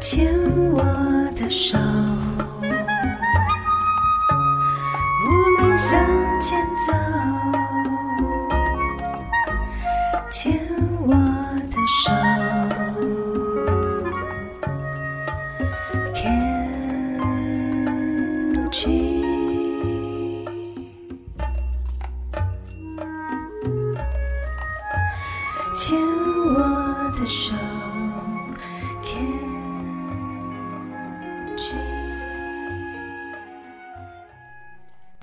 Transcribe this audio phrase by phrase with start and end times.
[0.00, 0.32] 牵
[0.72, 0.82] 我
[1.36, 1.76] 的手，
[5.26, 5.30] 我
[5.60, 6.00] 们向
[6.40, 6.92] 前走。
[10.30, 10.52] 牵
[11.06, 11.14] 我
[11.70, 12.12] 的手
[16.14, 16.68] ，Can
[25.74, 25.90] 牵
[26.54, 26.56] 我
[27.18, 27.54] 的手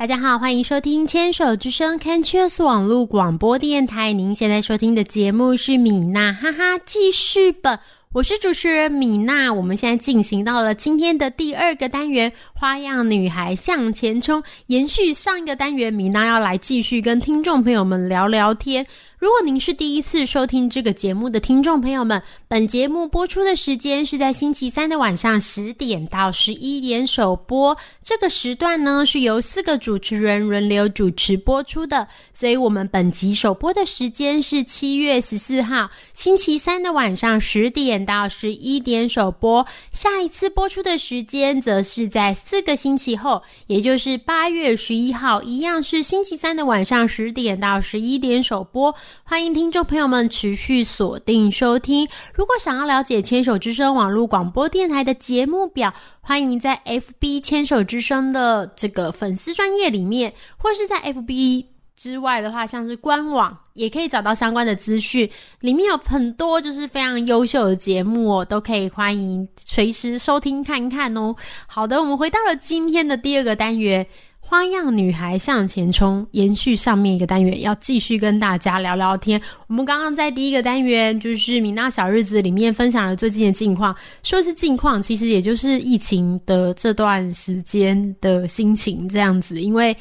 [0.05, 4.13] 大家好，欢迎收听《牵手之声》Can Choose 网络广播电台。
[4.13, 7.79] 您现在收听的节目是米娜哈哈记事本，
[8.13, 9.51] 我是主持人米娜。
[9.51, 14.41] 我们现在进行到了今天的第二个单元——花样女孩向前冲。
[14.67, 18.87] 延续上一个单元，米娜要来继续跟听众朋友们聊聊天。
[19.17, 27.75] 如果您是第一次收听这个节目的听众朋友们，本节目播出的时间是在星期三的晚上十点到十一点首播。
[28.03, 39.65] 这个时段呢是由四个主持人轮流主持播出的，所以我们本集首播的时间是七月十四号星期三的晚上十点到十一点首播。
[39.91, 48.95] 下一次播出的时间则是在四四个星期后，也就是八月十一号，一样是星期三的晚上十点到十一点首播。
[49.25, 52.07] 欢迎听众朋友们持续锁定收听。
[52.33, 61.65] 如果想要了解千手之声网络广播电台的节目表，欢迎在 FB 千手之声的这个粉丝专业里面，或是在 FB
[61.95, 65.29] 之外的话，像是官网也可以找到相关的资讯，
[65.61, 71.35] 里面有很多就是非常优秀的节目哦，都可以欢迎随时收听看看哦。
[71.67, 74.05] 好的，我们回到了今天的第二个单元。
[74.47, 79.41] 花样女孩向前冲，延续上面一个单元，要继续跟大家聊聊天。
[79.65, 89.59] 我们刚刚在第一个单元，就是米娜小日子里面分享了最近的近况，说是近况，其实也就是疫情的这段时间的心情这样子。
[89.59, 89.97] 因为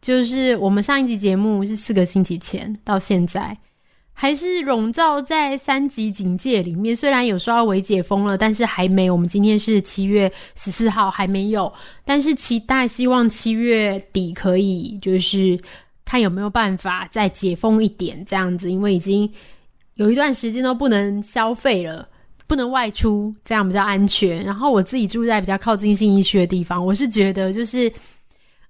[0.00, 3.56] 就是我们上一集节目是四个星期前到现在。
[4.20, 9.08] 还是笼罩在三级警戒里面，虽然有说要微解封了，但是还没。
[9.08, 11.72] 我们今天是七月十四号，还没有。
[12.04, 15.56] 但是期待，希望七月底可以，就是
[16.04, 19.32] 看有没有办法再解封一点这样子，因为已经
[19.94, 22.08] 有一段时间都不能消费了，
[22.48, 24.42] 不能外出，这样比较安全。
[24.42, 27.88] 然后我自己住在比较靠近信义区的地方，我是觉得就是。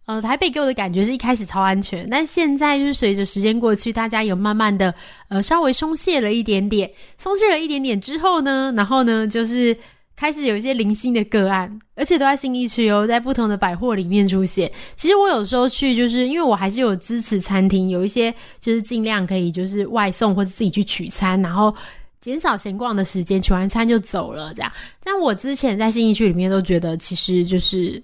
[0.09, 4.95] 呃，台北给我的感觉是一开始超安全，但现在就是随着时间过去，大家有慢慢的
[5.29, 9.77] 呃稍微松懈了一点点，松懈了一点点之后呢，然后呢就是
[10.17, 14.73] 开始有一些零星的个案，而且都在新一区哦，在不同的百货里面出现。
[14.97, 21.75] 其实我有时候去，就是因为我还是有支持餐厅，有一些就是尽量可以就是外送或者自己去取餐，然后
[22.23, 24.73] 减少闲逛的时间，取完餐就走了这样。
[25.05, 28.03] 但我之前在新一区里面都觉得，其实就是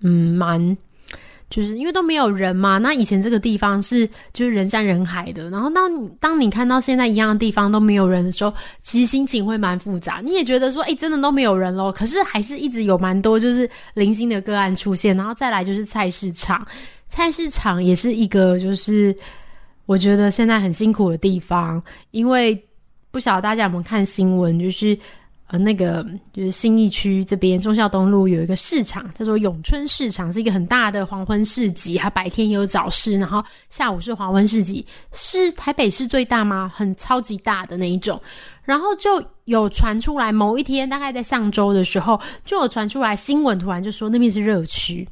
[0.00, 0.76] 嗯蛮。
[1.48, 8.52] 就是因为都没有人嘛，那以前这个地方是就是人山人海的，然后当你当你看到现在一样的地方都没有人的时候，
[8.82, 10.20] 其实心情会蛮复杂。
[10.24, 16.66] 你也觉得说，哎，真的都没有人咯，可是还是一直有蛮多就是零星的个案出现，然后再来就是菜市场，
[17.08, 19.16] 菜市场也是一个就是
[19.86, 21.80] 我觉得现在很辛苦的地方，
[22.10, 22.60] 因为
[23.12, 24.98] 不晓得大家有没有看新闻，就是。
[25.48, 33.40] 呃，那个就是新义区这边忠孝东路有一个市场，叫做永春市场，是一个很大的黄昏市集，它白天也有早市，然后
[33.70, 36.68] 下午是黄昏市集，是台北市最大吗？
[36.74, 38.20] 很超级大的那一种。
[38.64, 45.08] 然后就有传出来，某一天大概在上周的时候，就有传出来新闻，突然就说那边是热区。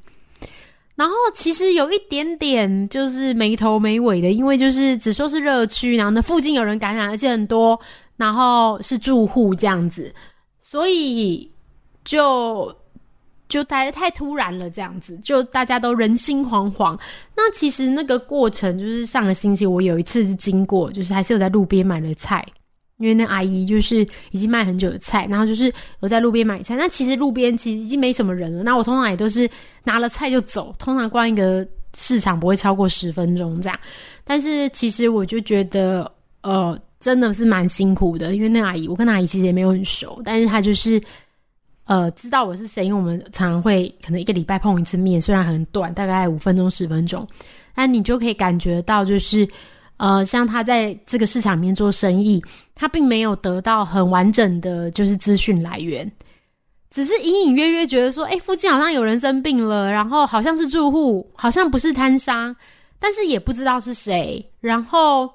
[0.96, 7.80] 然后其实有一点点就是没头没尾的，因为就是只说是热区，然后那附近有人感染，而且很多。
[8.16, 10.14] 然后是住户这样子，
[10.60, 11.50] 所以
[12.04, 12.72] 就
[13.48, 16.98] 就来的太突然了，这样子就大家都人心惶惶。
[17.36, 22.44] 那其实那个过程就是上个星期我有一次是经过，就是还是有在路边买了菜，
[22.98, 26.76] 因为那阿姨就是已经卖很久的菜，然后就是有在路边买菜。
[26.76, 29.50] 那其实路边其实已经没什么人了，那我通常也都是
[29.82, 31.66] 拿了菜就走，通常逛一个
[31.96, 33.78] 市场不会超过十分钟这样。
[34.22, 36.10] 但是其实我就觉得，
[36.42, 36.78] 呃。
[37.04, 40.98] 真的是蛮辛苦的，因为那阿姨，我跟那阿姨其实也没有很熟，但是她就是，
[41.84, 47.28] 呃，知道我是谁，因为我们常常会可能一个礼拜碰一次面，虽然很短，大概五分钟十分钟，
[47.74, 49.46] 但你就可以感觉到，就是，
[49.98, 52.42] 呃，像他在这个市场里面做生意，
[52.74, 56.10] 他并没有得到很完整的就是资讯来源，
[56.90, 62.56] 只是隐隐约约觉得说，哎，附近好像有人生病了，然后好像是住户，好像不是摊商，
[62.98, 65.30] 但是也不知道是谁，然后。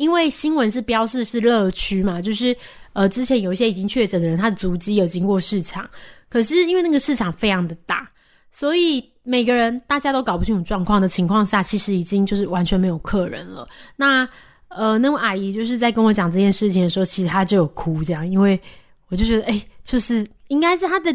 [0.00, 2.56] 因为新闻是标示是乐区嘛，就是
[2.94, 5.86] 呃之前有一些已经确诊的人，他的足迹有经过市场，
[6.30, 8.10] 可是因为那个市场非常的大，
[8.50, 13.68] 所以每个人大家都搞不清楚状况的情况下，其实已经就是完全没有客人了。
[13.94, 14.26] 那
[14.68, 18.58] 呃，那位阿姨就是在跟我讲这件事情的时候，其实她就有哭这样，因为
[19.08, 21.14] 我就觉得，哎、就是应该是她的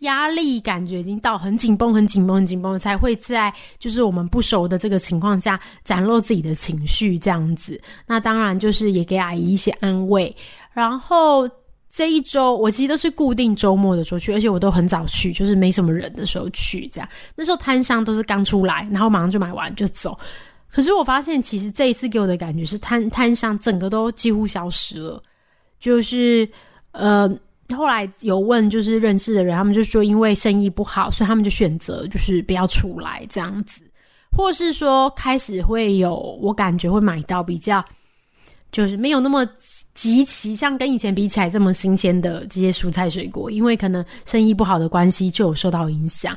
[0.00, 7.80] 压力感觉已经到很紧绷、很紧绷、很紧绷，才会在就是我们不熟的这个情况下展露自己的情绪这样子。
[8.06, 10.34] 那当然就是也给阿姨一些安慰，
[10.72, 11.48] 然后。
[11.90, 16.86] 这一周我其实都是固定周末的时候去，而且我都很早去，就是没什么人的时候去。
[16.88, 20.16] 这样那时候摊商都是刚出来，然后马上就买完就走。
[20.70, 25.20] 可是我发现，其实这一次给我的感觉是摊摊商整个都几乎消失了。
[25.80, 26.46] 就是
[26.92, 27.26] 呃，
[27.76, 33.82] 后来有问就是认识的人，他们就说因为生意不好，所以他们就选择就是不要出来这样子，
[34.30, 37.84] 或是说开始会有我感觉会买到比较
[38.72, 39.46] 就是没有那么
[39.94, 46.36] 极其像跟以前比起来这么新鲜的这些蔬菜水果，因为可能生意不好的关系，就有受到影响。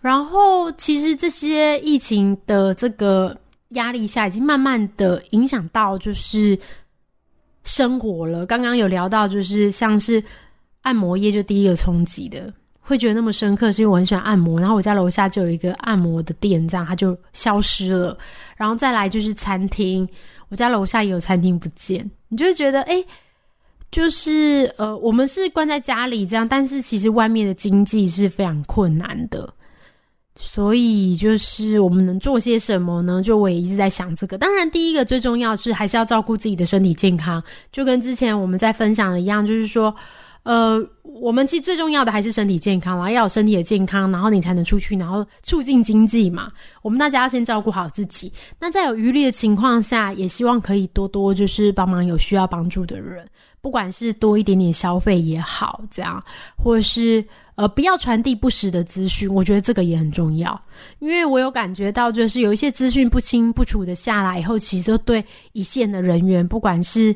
[0.00, 3.36] 然后其实这些疫情的这个
[3.70, 6.58] 压力下，已经慢慢的影响到就是
[7.64, 8.46] 生活了。
[8.46, 10.22] 刚刚有聊到，就是像是
[10.86, 14.60] 按摩业就第一个冲击的，会觉得那么深刻，是因为我很喜欢按摩。
[14.60, 18.16] 然后我家楼下就有一个按摩的店，这样它就消失了。
[18.56, 20.08] 然后再来就是餐厅，
[20.48, 22.94] 我家楼下也有餐厅不见，你就会觉得哎。
[22.94, 23.06] 诶
[23.88, 29.48] 就是呃，我们是关在家里这样，但是其实外面的经济是非常困难的，
[30.34, 33.22] 所以就是我们能做些什么呢？
[33.22, 34.36] 就我也一直在想这个。
[34.36, 39.94] 当然，第一个最重要是还是要照顾自己的身体健康，就跟之前我们在分享的一样，就是说，
[40.46, 46.52] 呃，我们其实最重要的还是身体健康啦，要有身体的健康，然后你才能出去，然后促进经济嘛。
[46.82, 48.32] 我们大家要先照顾好自己。
[48.60, 53.26] 那在有余力的情况下，也希望可以多多就是帮忙有需要帮助的人。
[53.60, 56.22] 不管是多一点点消费也好，这样，
[56.56, 57.24] 或是
[57.56, 60.60] 呃不要传递不实的资讯，我觉得这个也很重要。
[61.00, 67.12] 因为我有感觉到，就是有一些资讯不清不楚的下来以后，其实就对一线的人员，不管是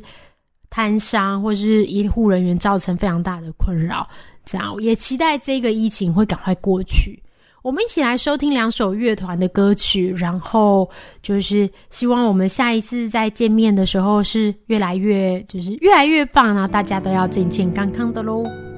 [0.71, 4.09] 摊商或是医护人员，造成非常大的困扰。
[4.45, 7.23] 这样，也期待这个疫情会赶快过去。
[7.63, 10.89] 我们一起来收听两首乐团的歌曲，然后
[11.23, 16.67] 就是希望我们下一次再见面的时候是越来越就是越来越棒啊！
[16.67, 18.70] 大家都要健健康康的喽。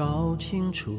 [0.00, 0.92] 搞清楚。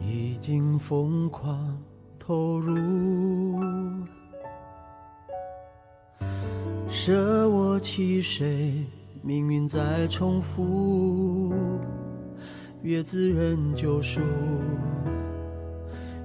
[0.00, 1.76] 已经疯狂
[2.16, 3.58] 投入，
[6.88, 8.86] 舍我其谁？
[9.20, 11.52] 命运在重复，
[12.82, 14.20] 越自认救赎，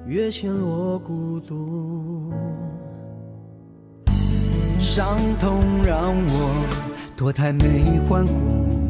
[0.06, 2.31] 越陷落孤独。
[4.80, 8.82] 伤痛让我脱胎没换骨。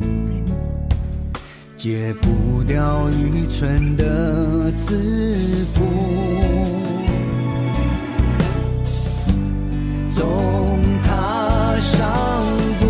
[1.83, 5.83] 戒不掉愚蠢的自负，
[10.15, 11.99] 总踏上
[12.79, 12.85] 不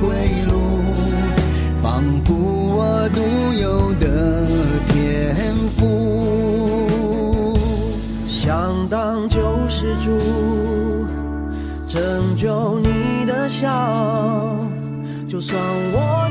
[0.00, 0.06] 归
[0.48, 0.54] 路，
[1.82, 2.32] 仿佛
[2.76, 3.20] 我独
[3.60, 4.46] 有的
[4.90, 5.34] 天
[5.76, 7.58] 赋，
[8.24, 10.16] 想当救世主，
[11.88, 13.66] 拯救你的笑，
[15.28, 15.60] 就算
[15.92, 16.23] 我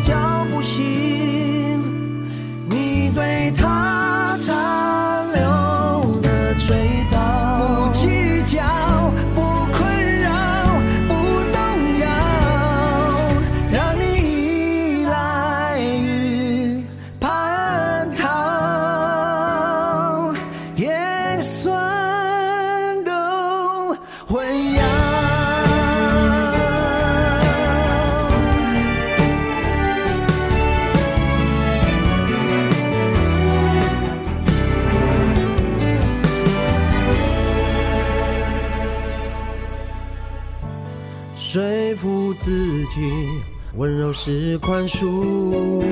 [42.88, 43.28] 己，
[43.76, 45.84] 温柔是宽恕，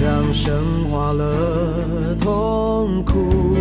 [0.00, 3.56] 原谅升华了痛苦，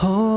[0.00, 0.31] Oh.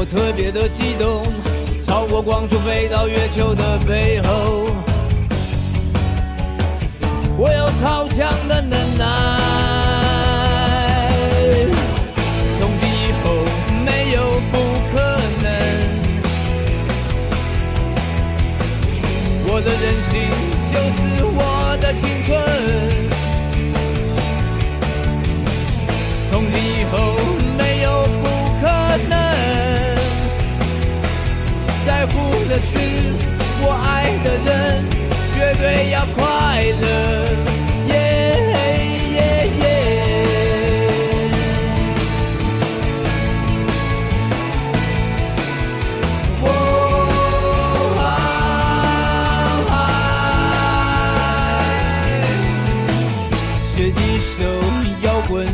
[0.00, 1.22] 我特别的激动，
[1.84, 4.70] 超过光速飞到月球的背后，
[7.36, 9.39] 我有超强的能耐。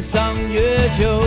[0.07, 1.21] 上月球，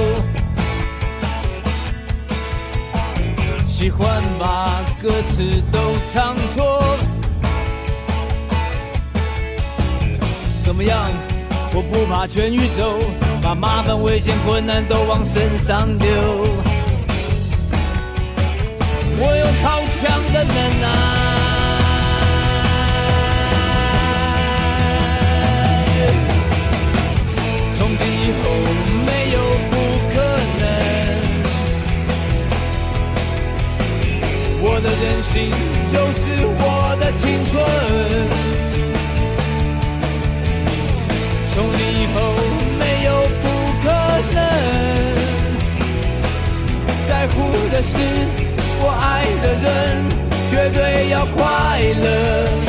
[3.65, 6.97] 喜欢把歌词都唱错。
[10.63, 11.11] 怎么样？
[11.73, 12.99] 我不怕全宇宙，
[13.41, 16.07] 把麻烦、危险、困难都往身上丢。
[19.17, 21.18] 我有超强的能耐。
[27.91, 28.03] 以
[28.41, 28.43] 后
[29.05, 29.37] 没有
[29.69, 29.73] 不
[30.13, 30.15] 可
[30.59, 30.63] 能，
[34.61, 35.33] 我的任性
[35.91, 36.21] 就是
[36.59, 36.63] 我
[36.99, 37.51] 的青春。
[41.53, 42.17] 从今以后
[42.77, 43.07] 没有
[43.41, 43.45] 不
[43.83, 43.85] 可
[44.33, 44.37] 能，
[47.07, 47.35] 在乎
[47.71, 47.91] 的是
[48.81, 49.67] 我爱的人，
[50.49, 50.77] 绝对
[51.09, 51.37] 要快
[52.01, 52.68] 乐。